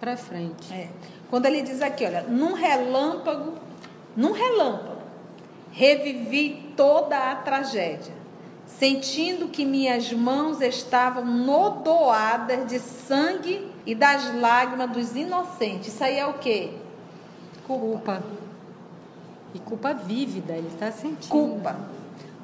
[0.00, 0.72] para frente.
[0.72, 0.88] É.
[1.30, 3.54] Quando ele diz aqui, olha, num relâmpago,
[4.16, 5.02] num relâmpago,
[5.70, 8.20] revivi toda a tragédia
[8.78, 15.88] sentindo que minhas mãos estavam nodoadas de sangue e das lágrimas dos inocentes.
[15.88, 16.70] Isso aí é o quê?
[17.66, 18.22] Culpa.
[19.52, 21.28] E culpa vívida, ele está sentindo.
[21.28, 21.76] Culpa.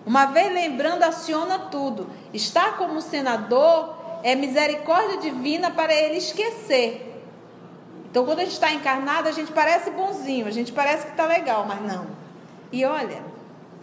[0.05, 2.09] Uma vez lembrando, aciona tudo.
[2.35, 7.23] Estar como senador é misericórdia divina para ele esquecer.
[8.11, 11.27] Então, quando a gente está encarnado, a gente parece bonzinho, a gente parece que está
[11.27, 12.09] legal, mas não.
[12.73, 13.23] E olha,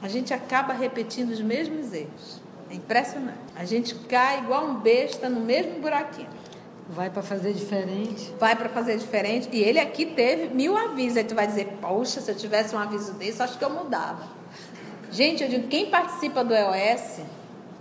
[0.01, 2.41] a gente acaba repetindo os mesmos erros.
[2.69, 3.39] É impressionante.
[3.55, 6.42] A gente cai igual um besta no mesmo buraquinho.
[6.89, 8.33] Vai para fazer diferente.
[8.39, 9.49] Vai para fazer diferente.
[9.51, 11.17] E ele aqui teve mil avisos.
[11.17, 14.23] Aí tu vai dizer, poxa, se eu tivesse um aviso desse, acho que eu mudava.
[15.09, 17.19] Gente, eu digo, quem participa do EOS,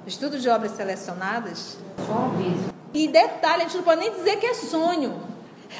[0.06, 1.78] Estudo de Obras Selecionadas...
[2.06, 2.72] Só um aviso.
[2.94, 5.20] E detalhe, a gente não pode nem dizer que é sonho.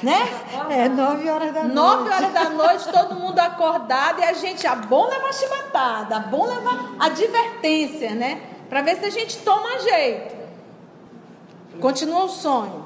[0.01, 0.27] Né?
[0.71, 1.75] É, nove horas da noite.
[1.75, 6.19] Nove horas da noite, todo mundo acordado e a gente, a bom levar chibatada, a
[6.19, 8.41] bom levar advertência, né?
[8.67, 10.35] Para ver se a gente toma jeito.
[11.79, 12.82] Continua o sonho.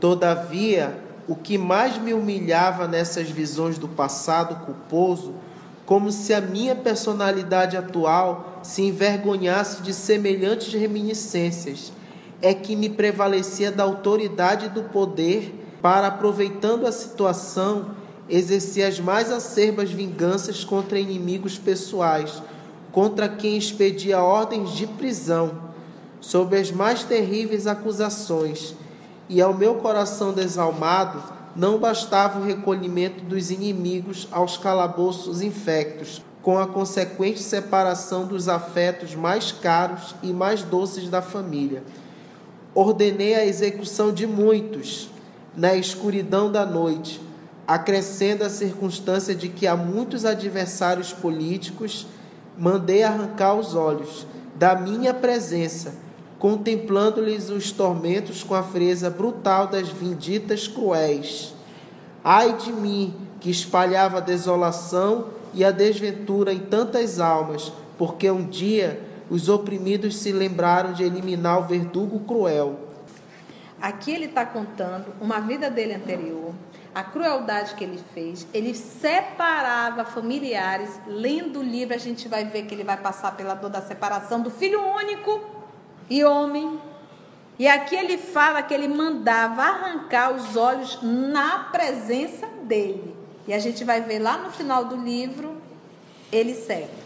[0.00, 5.34] Todavia, o que mais me humilhava nessas visões do passado culposo,
[5.84, 11.92] como se a minha personalidade atual se envergonhasse de semelhantes reminiscências,
[12.40, 17.90] é que me prevalecia da autoridade e do poder para, aproveitando a situação,
[18.28, 22.42] exercer as mais acerbas vinganças contra inimigos pessoais,
[22.90, 25.70] contra quem expedia ordens de prisão,
[26.20, 28.74] sob as mais terríveis acusações
[29.30, 31.22] e ao meu coração desalmado
[31.54, 39.14] não bastava o recolhimento dos inimigos aos calabouços infectos, com a consequente separação dos afetos
[39.14, 41.84] mais caros e mais doces da família.
[42.74, 45.08] Ordenei a execução de muitos
[45.56, 47.20] na escuridão da noite,
[47.68, 52.04] acrescendo a circunstância de que há muitos adversários políticos
[52.58, 56.09] mandei arrancar os olhos da minha presença
[56.40, 61.54] contemplando-lhes os tormentos com a frieza brutal das vinditas cruéis.
[62.24, 68.42] Ai de mim, que espalhava a desolação e a desventura em tantas almas, porque um
[68.42, 72.88] dia os oprimidos se lembraram de eliminar o verdugo cruel.
[73.80, 76.54] Aqui ele está contando uma vida dele anterior,
[76.94, 78.46] a crueldade que ele fez.
[78.52, 80.98] Ele separava familiares.
[81.06, 84.40] Lendo o livro, a gente vai ver que ele vai passar pela dor da separação
[84.40, 85.59] do filho único
[86.10, 86.78] e homem.
[87.56, 93.14] E aqui ele fala que ele mandava arrancar os olhos na presença dele.
[93.46, 95.56] E a gente vai ver lá no final do livro,
[96.32, 97.00] ele segue.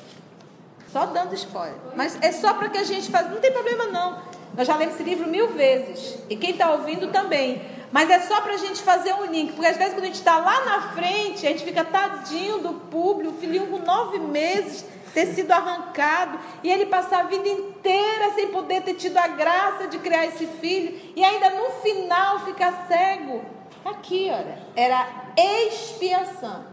[0.91, 1.75] Só dando spoiler.
[1.97, 3.29] Mas é só para que a gente faça.
[3.29, 4.23] Não tem problema não.
[4.57, 6.19] Nós já lemos esse livro mil vezes.
[6.31, 7.61] E quem está ouvindo também.
[7.91, 9.53] Mas é só para a gente fazer um link.
[9.55, 12.75] Porque às vezes quando a gente está lá na frente, a gente fica tadinho do
[12.75, 14.85] público, o filhinho com nove meses
[15.15, 19.87] ter sido arrancado e ele passar a vida inteira sem poder ter tido a graça
[19.87, 23.43] de criar esse filho e ainda no final ficar cego.
[23.85, 25.07] Aqui, olha, era
[25.37, 26.65] expiação.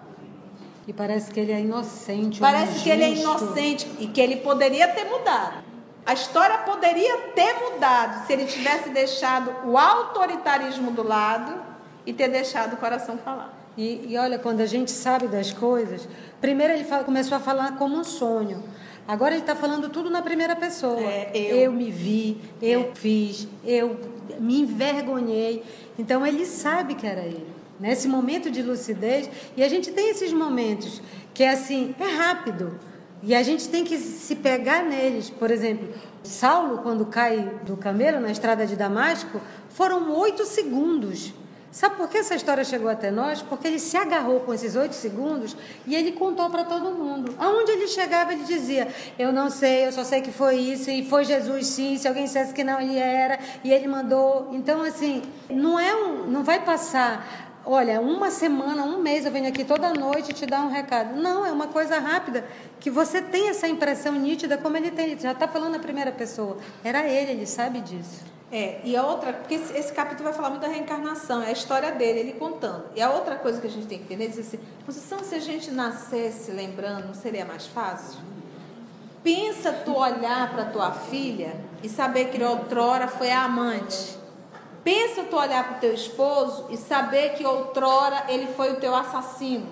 [0.88, 2.40] E parece que ele é inocente.
[2.40, 5.64] Parece que ele é inocente e que ele poderia ter mudado.
[6.04, 11.62] A história poderia ter mudado se ele tivesse deixado o autoritarismo do lado
[12.06, 13.54] e ter deixado o coração falar.
[13.78, 16.08] E, e olha, quando a gente sabe das coisas,
[16.42, 18.64] primeiro ele fala, começou a falar como um sonho.
[19.08, 21.00] Agora ele está falando tudo na primeira pessoa.
[21.02, 21.56] É, eu.
[21.58, 21.72] eu.
[21.72, 22.96] me vi, eu é.
[22.96, 24.00] fiz, eu
[24.40, 25.64] me envergonhei.
[25.98, 27.46] Então ele sabe que era ele.
[27.80, 31.02] Nesse momento de lucidez, e a gente tem esses momentos
[31.34, 32.80] que é assim, é rápido.
[33.24, 35.30] E a gente tem que se pegar neles.
[35.30, 35.90] Por exemplo,
[36.24, 41.34] Saulo, quando cai do camelo na estrada de Damasco, foram oito segundos.
[41.72, 43.42] Sabe por que essa história chegou até nós?
[43.42, 45.56] Porque ele se agarrou com esses oito segundos
[45.88, 47.34] e ele contou para todo mundo.
[47.40, 51.06] Aonde ele chegava, ele dizia: Eu não sei, eu só sei que foi isso, e
[51.06, 51.98] foi Jesus sim.
[51.98, 54.50] Se alguém dissesse que não, ele era, e ele mandou.
[54.52, 57.50] Então, assim, não é um, não vai passar.
[57.64, 61.16] Olha, uma semana, um mês eu venho aqui toda noite te dar um recado.
[61.16, 62.44] Não, é uma coisa rápida
[62.82, 65.12] que você tem essa impressão nítida como ele tem.
[65.12, 66.58] Ele já está falando na primeira pessoa.
[66.84, 68.41] Era ele, ele sabe disso.
[68.52, 71.92] É, e a outra, porque esse, capítulo vai falar muito da reencarnação, é a história
[71.94, 72.84] dele, ele contando.
[72.94, 75.40] E a outra coisa que a gente tem que entender dizer assim, posição se a
[75.40, 78.20] gente nascesse lembrando, não seria mais fácil?
[79.24, 84.18] Pensa tu olhar para tua filha e saber que outrora foi a amante.
[84.84, 88.94] Pensa tu olhar para o teu esposo e saber que outrora ele foi o teu
[88.94, 89.68] assassino.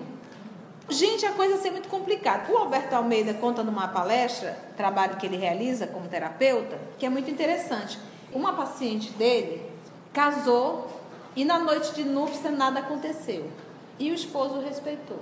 [0.88, 2.50] Gente, a coisa é muito complicada.
[2.50, 7.30] O Alberto Almeida conta numa palestra, trabalho que ele realiza como terapeuta, que é muito
[7.30, 7.98] interessante.
[8.32, 9.68] Uma paciente dele
[10.12, 10.88] casou
[11.34, 13.50] e na noite de núpcia nada aconteceu.
[13.98, 15.18] E o esposo respeitou.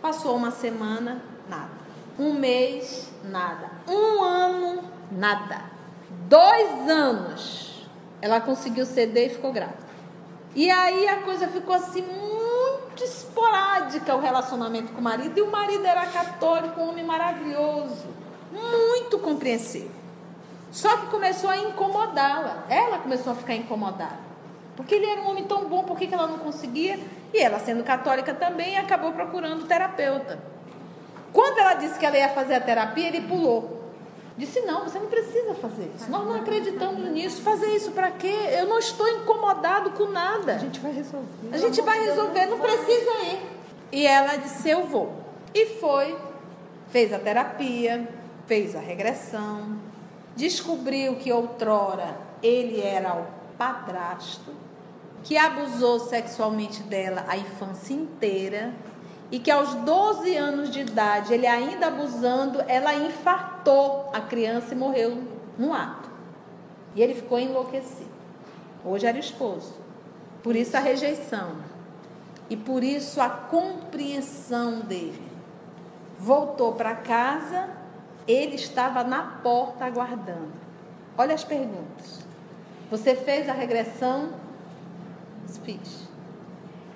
[0.00, 1.70] Passou uma semana, nada.
[2.18, 3.70] Um mês, nada.
[3.88, 5.64] Um ano, nada.
[6.28, 7.88] Dois anos,
[8.20, 9.88] ela conseguiu ceder e ficou grávida.
[10.54, 15.38] E aí a coisa ficou assim muito esporádica o relacionamento com o marido.
[15.38, 18.06] E o marido era católico, um homem maravilhoso,
[18.52, 19.90] muito compreensivo.
[20.70, 22.64] Só que começou a incomodá-la.
[22.68, 24.28] Ela começou a ficar incomodada.
[24.76, 27.00] Porque ele era um homem tão bom, por que, ela não conseguia?
[27.34, 30.38] E ela, sendo católica também, acabou procurando terapeuta.
[31.32, 33.78] Quando ela disse que ela ia fazer a terapia, ele pulou.
[34.36, 36.08] Disse: Não, você não precisa fazer isso.
[36.08, 37.42] Nós não acreditamos nisso.
[37.42, 38.32] Fazer isso para quê?
[38.52, 40.54] Eu não estou incomodado com nada.
[40.54, 41.26] A gente vai resolver.
[41.52, 43.40] A gente vai resolver, não precisa ir.
[43.90, 45.12] E ela disse: Eu vou.
[45.52, 46.16] E foi,
[46.90, 48.08] fez a terapia,
[48.46, 49.76] fez a regressão,
[50.38, 53.26] descobriu que outrora ele era o
[53.58, 54.54] padrasto,
[55.24, 58.72] que abusou sexualmente dela a infância inteira
[59.32, 64.76] e que aos 12 anos de idade, ele ainda abusando, ela infartou a criança e
[64.76, 65.24] morreu
[65.58, 66.08] no ato.
[66.94, 68.08] E ele ficou enlouquecido.
[68.84, 69.74] Hoje era esposo.
[70.40, 71.56] Por isso a rejeição.
[72.48, 75.20] E por isso a compreensão dele.
[76.16, 77.77] Voltou para casa
[78.28, 80.52] ele estava na porta aguardando.
[81.16, 82.20] Olha as perguntas.
[82.90, 84.34] Você fez a regressão?
[85.64, 86.06] Fiz.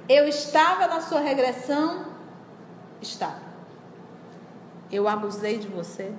[0.08, 2.06] Eu estava na sua regressão?
[3.00, 3.40] Estava.
[4.90, 6.12] Eu abusei de você?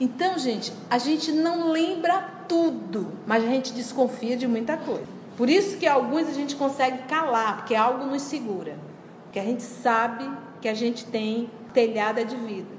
[0.00, 5.06] Então, gente, a gente não lembra tudo, mas a gente desconfia de muita coisa.
[5.36, 8.78] Por isso que alguns a gente consegue calar, porque algo nos segura.
[9.24, 10.30] Porque a gente sabe
[10.60, 12.75] que a gente tem telhada de vida.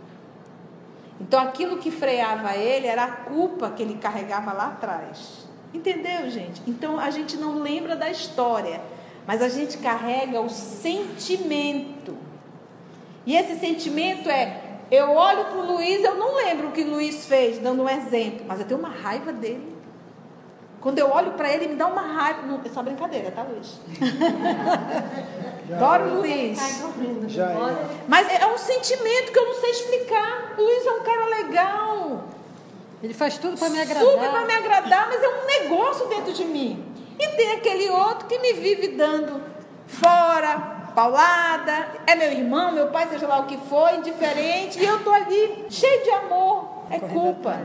[1.20, 5.48] Então aquilo que freava ele era a culpa que ele carregava lá atrás.
[5.74, 6.62] Entendeu, gente?
[6.68, 8.82] Então a gente não lembra da história,
[9.26, 12.18] mas a gente carrega o sentimento.
[13.26, 16.90] E esse sentimento é: eu olho para o Luiz, eu não lembro o que o
[16.90, 19.77] Luiz fez, dando um exemplo, mas eu tenho uma raiva dele.
[20.82, 22.44] Quando eu olho para ele, me dá uma raiva.
[22.44, 23.80] Não, é só brincadeira, tá, Luiz?
[25.74, 26.60] Adoro o Luiz.
[27.28, 27.56] Já é.
[28.08, 30.54] Mas é um sentimento que eu não sei explicar.
[30.58, 32.24] O Luiz é um cara legal.
[33.02, 34.04] Ele faz tudo para me agradar.
[34.04, 36.86] Super para me agradar, mas é um negócio dentro de mim.
[37.20, 39.42] E tem aquele outro que me vive dando
[39.88, 41.88] fora, paulada.
[42.06, 44.80] É meu irmão, meu pai, seja lá o que for, indiferente.
[44.80, 46.86] E eu tô ali cheio de amor.
[46.90, 47.60] É culpa.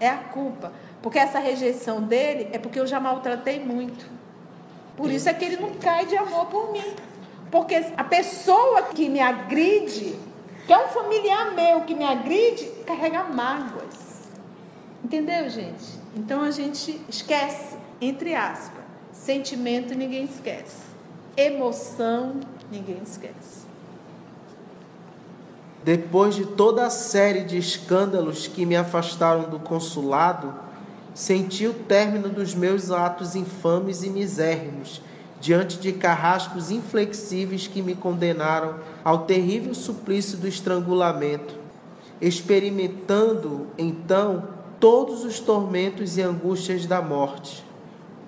[0.00, 0.72] É a culpa.
[1.02, 4.06] Porque essa rejeição dele é porque eu já maltratei muito.
[4.96, 6.94] Por isso é que ele não cai de amor por mim.
[7.50, 10.14] Porque a pessoa que me agride,
[10.66, 14.28] que é um familiar meu que me agride, carrega mágoas.
[15.02, 15.98] Entendeu, gente?
[16.14, 20.82] Então a gente esquece, entre aspas, sentimento ninguém esquece,
[21.36, 22.40] emoção
[22.70, 23.60] ninguém esquece.
[25.82, 30.54] Depois de toda a série de escândalos que me afastaram do consulado,
[31.14, 35.02] senti o término dos meus atos infames e misérrimos
[35.40, 41.54] diante de carrascos inflexíveis que me condenaram ao terrível suplício do estrangulamento,
[42.20, 44.44] experimentando então
[44.78, 47.64] todos os tormentos e angústias da morte.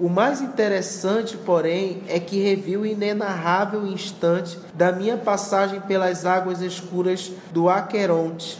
[0.00, 6.62] O mais interessante, porém, é que revi o inenarrável instante da minha passagem pelas águas
[6.62, 8.58] escuras do Aqueronte,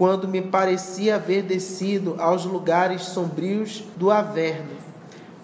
[0.00, 4.80] quando me parecia haver descido aos lugares sombrios do Averno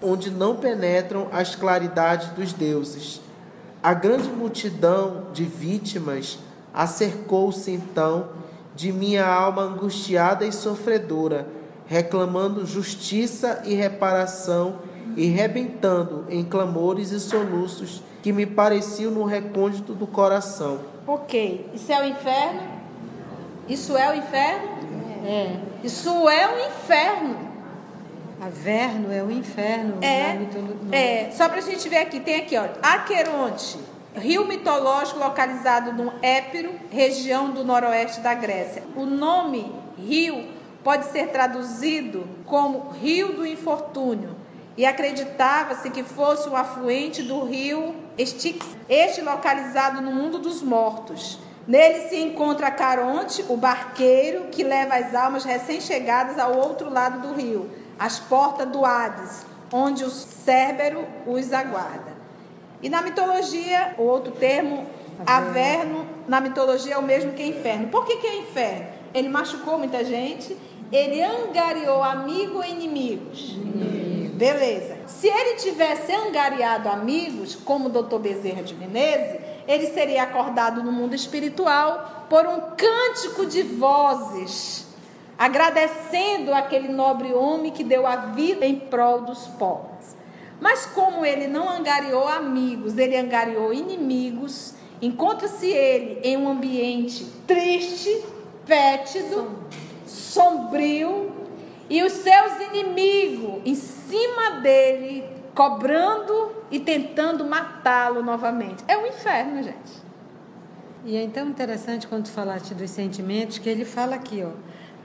[0.01, 3.21] onde não penetram as claridades dos deuses.
[3.81, 6.39] A grande multidão de vítimas
[6.73, 8.29] acercou-se então
[8.75, 11.47] de minha alma angustiada e sofredora,
[11.85, 14.79] reclamando justiça e reparação
[15.15, 20.79] e rebentando em clamores e soluços que me pareciam no recôndito do coração.
[21.07, 22.76] Ok, isso é o inferno?
[23.67, 24.69] Isso é o inferno?
[25.25, 25.59] É.
[25.83, 27.47] Isso é o inferno.
[28.39, 29.97] Averno é o inferno.
[30.01, 33.77] É, é só para a gente ver aqui, tem aqui, ó, Aqueronte,
[34.15, 38.83] rio mitológico localizado no Épiro, região do noroeste da Grécia.
[38.95, 40.45] O nome rio
[40.83, 44.35] pode ser traduzido como rio do infortúnio
[44.77, 51.39] e acreditava-se que fosse um afluente do rio Styx, este localizado no mundo dos mortos.
[51.67, 57.33] Nele se encontra Caronte, o barqueiro que leva as almas recém-chegadas ao outro lado do
[57.33, 62.15] rio as portas do Hades, onde o Cérbero os aguarda.
[62.81, 64.85] E na mitologia, o outro termo,
[65.25, 67.87] averno, na mitologia é o mesmo que inferno.
[67.87, 68.85] Por que, que é inferno?
[69.13, 70.55] Ele machucou muita gente,
[70.91, 73.57] ele angariou amigos e inimigos.
[74.35, 74.97] Beleza.
[75.07, 80.91] Se ele tivesse angariado amigos, como o doutor Bezerra de Menezes, ele seria acordado no
[80.91, 84.87] mundo espiritual por um cântico de vozes
[85.37, 90.15] agradecendo aquele nobre homem que deu a vida em prol dos pobres.
[90.59, 98.25] Mas como ele não angariou amigos, ele angariou inimigos, encontra-se ele em um ambiente triste,
[98.65, 99.55] fétido,
[100.05, 101.31] sombrio,
[101.89, 105.23] e os seus inimigos em cima dele,
[105.57, 108.83] cobrando e tentando matá-lo novamente.
[108.87, 110.05] É um inferno, gente.
[111.03, 114.51] E é tão interessante quando tu falaste dos sentimentos, que ele fala aqui, ó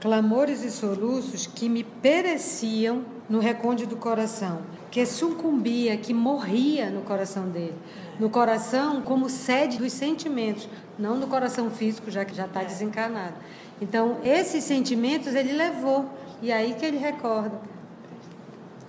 [0.03, 7.03] clamores e soluços que me pereciam no recôndito do coração, que sucumbia, que morria no
[7.03, 7.77] coração dele.
[8.19, 10.67] No coração como sede dos sentimentos,
[10.99, 13.35] não no coração físico, já que já está desencarnado.
[13.81, 16.09] Então, esses sentimentos ele levou,
[16.41, 17.61] e é aí que ele recorda.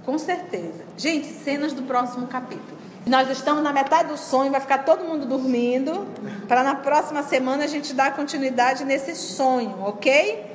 [0.05, 0.84] Com certeza.
[0.96, 2.78] Gente, cenas do próximo capítulo.
[3.07, 6.07] Nós estamos na metade do sonho, vai ficar todo mundo dormindo,
[6.48, 10.55] para na próxima semana a gente dar continuidade nesse sonho, ok?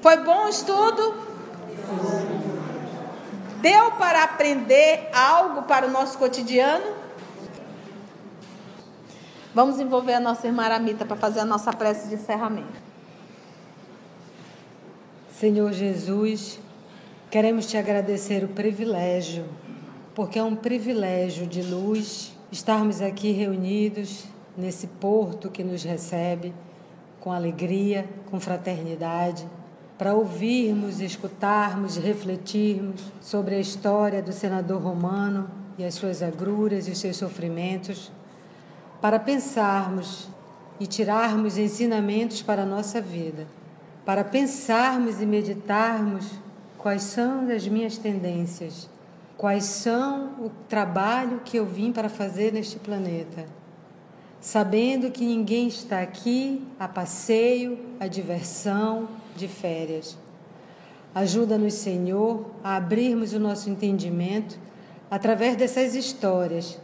[0.00, 1.14] Foi bom o estudo?
[3.60, 6.94] Deu para aprender algo para o nosso cotidiano?
[9.52, 12.80] Vamos envolver a nossa irmã Aramita para fazer a nossa prece de encerramento.
[15.32, 16.60] Senhor Jesus,
[17.30, 19.44] queremos te agradecer o privilégio,
[20.14, 24.24] porque é um privilégio de luz estarmos aqui reunidos
[24.56, 26.54] nesse porto que nos recebe
[27.20, 29.46] com alegria, com fraternidade
[29.98, 36.92] para ouvirmos, escutarmos, refletirmos sobre a história do senador romano e as suas agruras e
[36.92, 38.12] os seus sofrimentos,
[39.00, 40.28] para pensarmos
[40.78, 43.48] e tirarmos ensinamentos para a nossa vida,
[44.04, 46.30] para pensarmos e meditarmos
[46.78, 48.88] quais são as minhas tendências,
[49.36, 53.44] quais são o trabalho que eu vim para fazer neste planeta,
[54.40, 60.16] sabendo que ninguém está aqui a passeio, a diversão, de férias.
[61.14, 64.58] Ajuda-nos, Senhor, a abrirmos o nosso entendimento
[65.10, 66.78] através dessas histórias,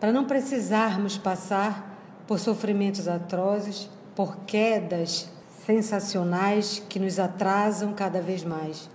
[0.00, 1.94] para não precisarmos passar
[2.26, 5.28] por sofrimentos atrozes, por quedas
[5.64, 8.88] sensacionais que nos atrasam cada vez mais.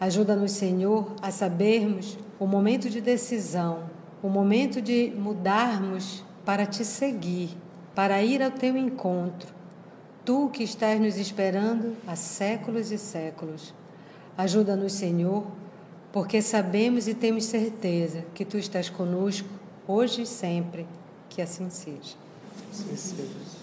[0.00, 3.90] Ajuda-nos, Senhor, a sabermos o momento de decisão,
[4.22, 7.56] o momento de mudarmos para te seguir,
[7.94, 9.58] para ir ao teu encontro,
[10.24, 13.72] Tu que estás nos esperando há séculos e séculos.
[14.36, 15.46] Ajuda-nos, Senhor,
[16.12, 19.48] porque sabemos e temos certeza que Tu estás conosco
[19.86, 20.86] hoje e sempre.
[21.30, 22.14] Que assim seja.
[22.70, 23.57] Assim seja.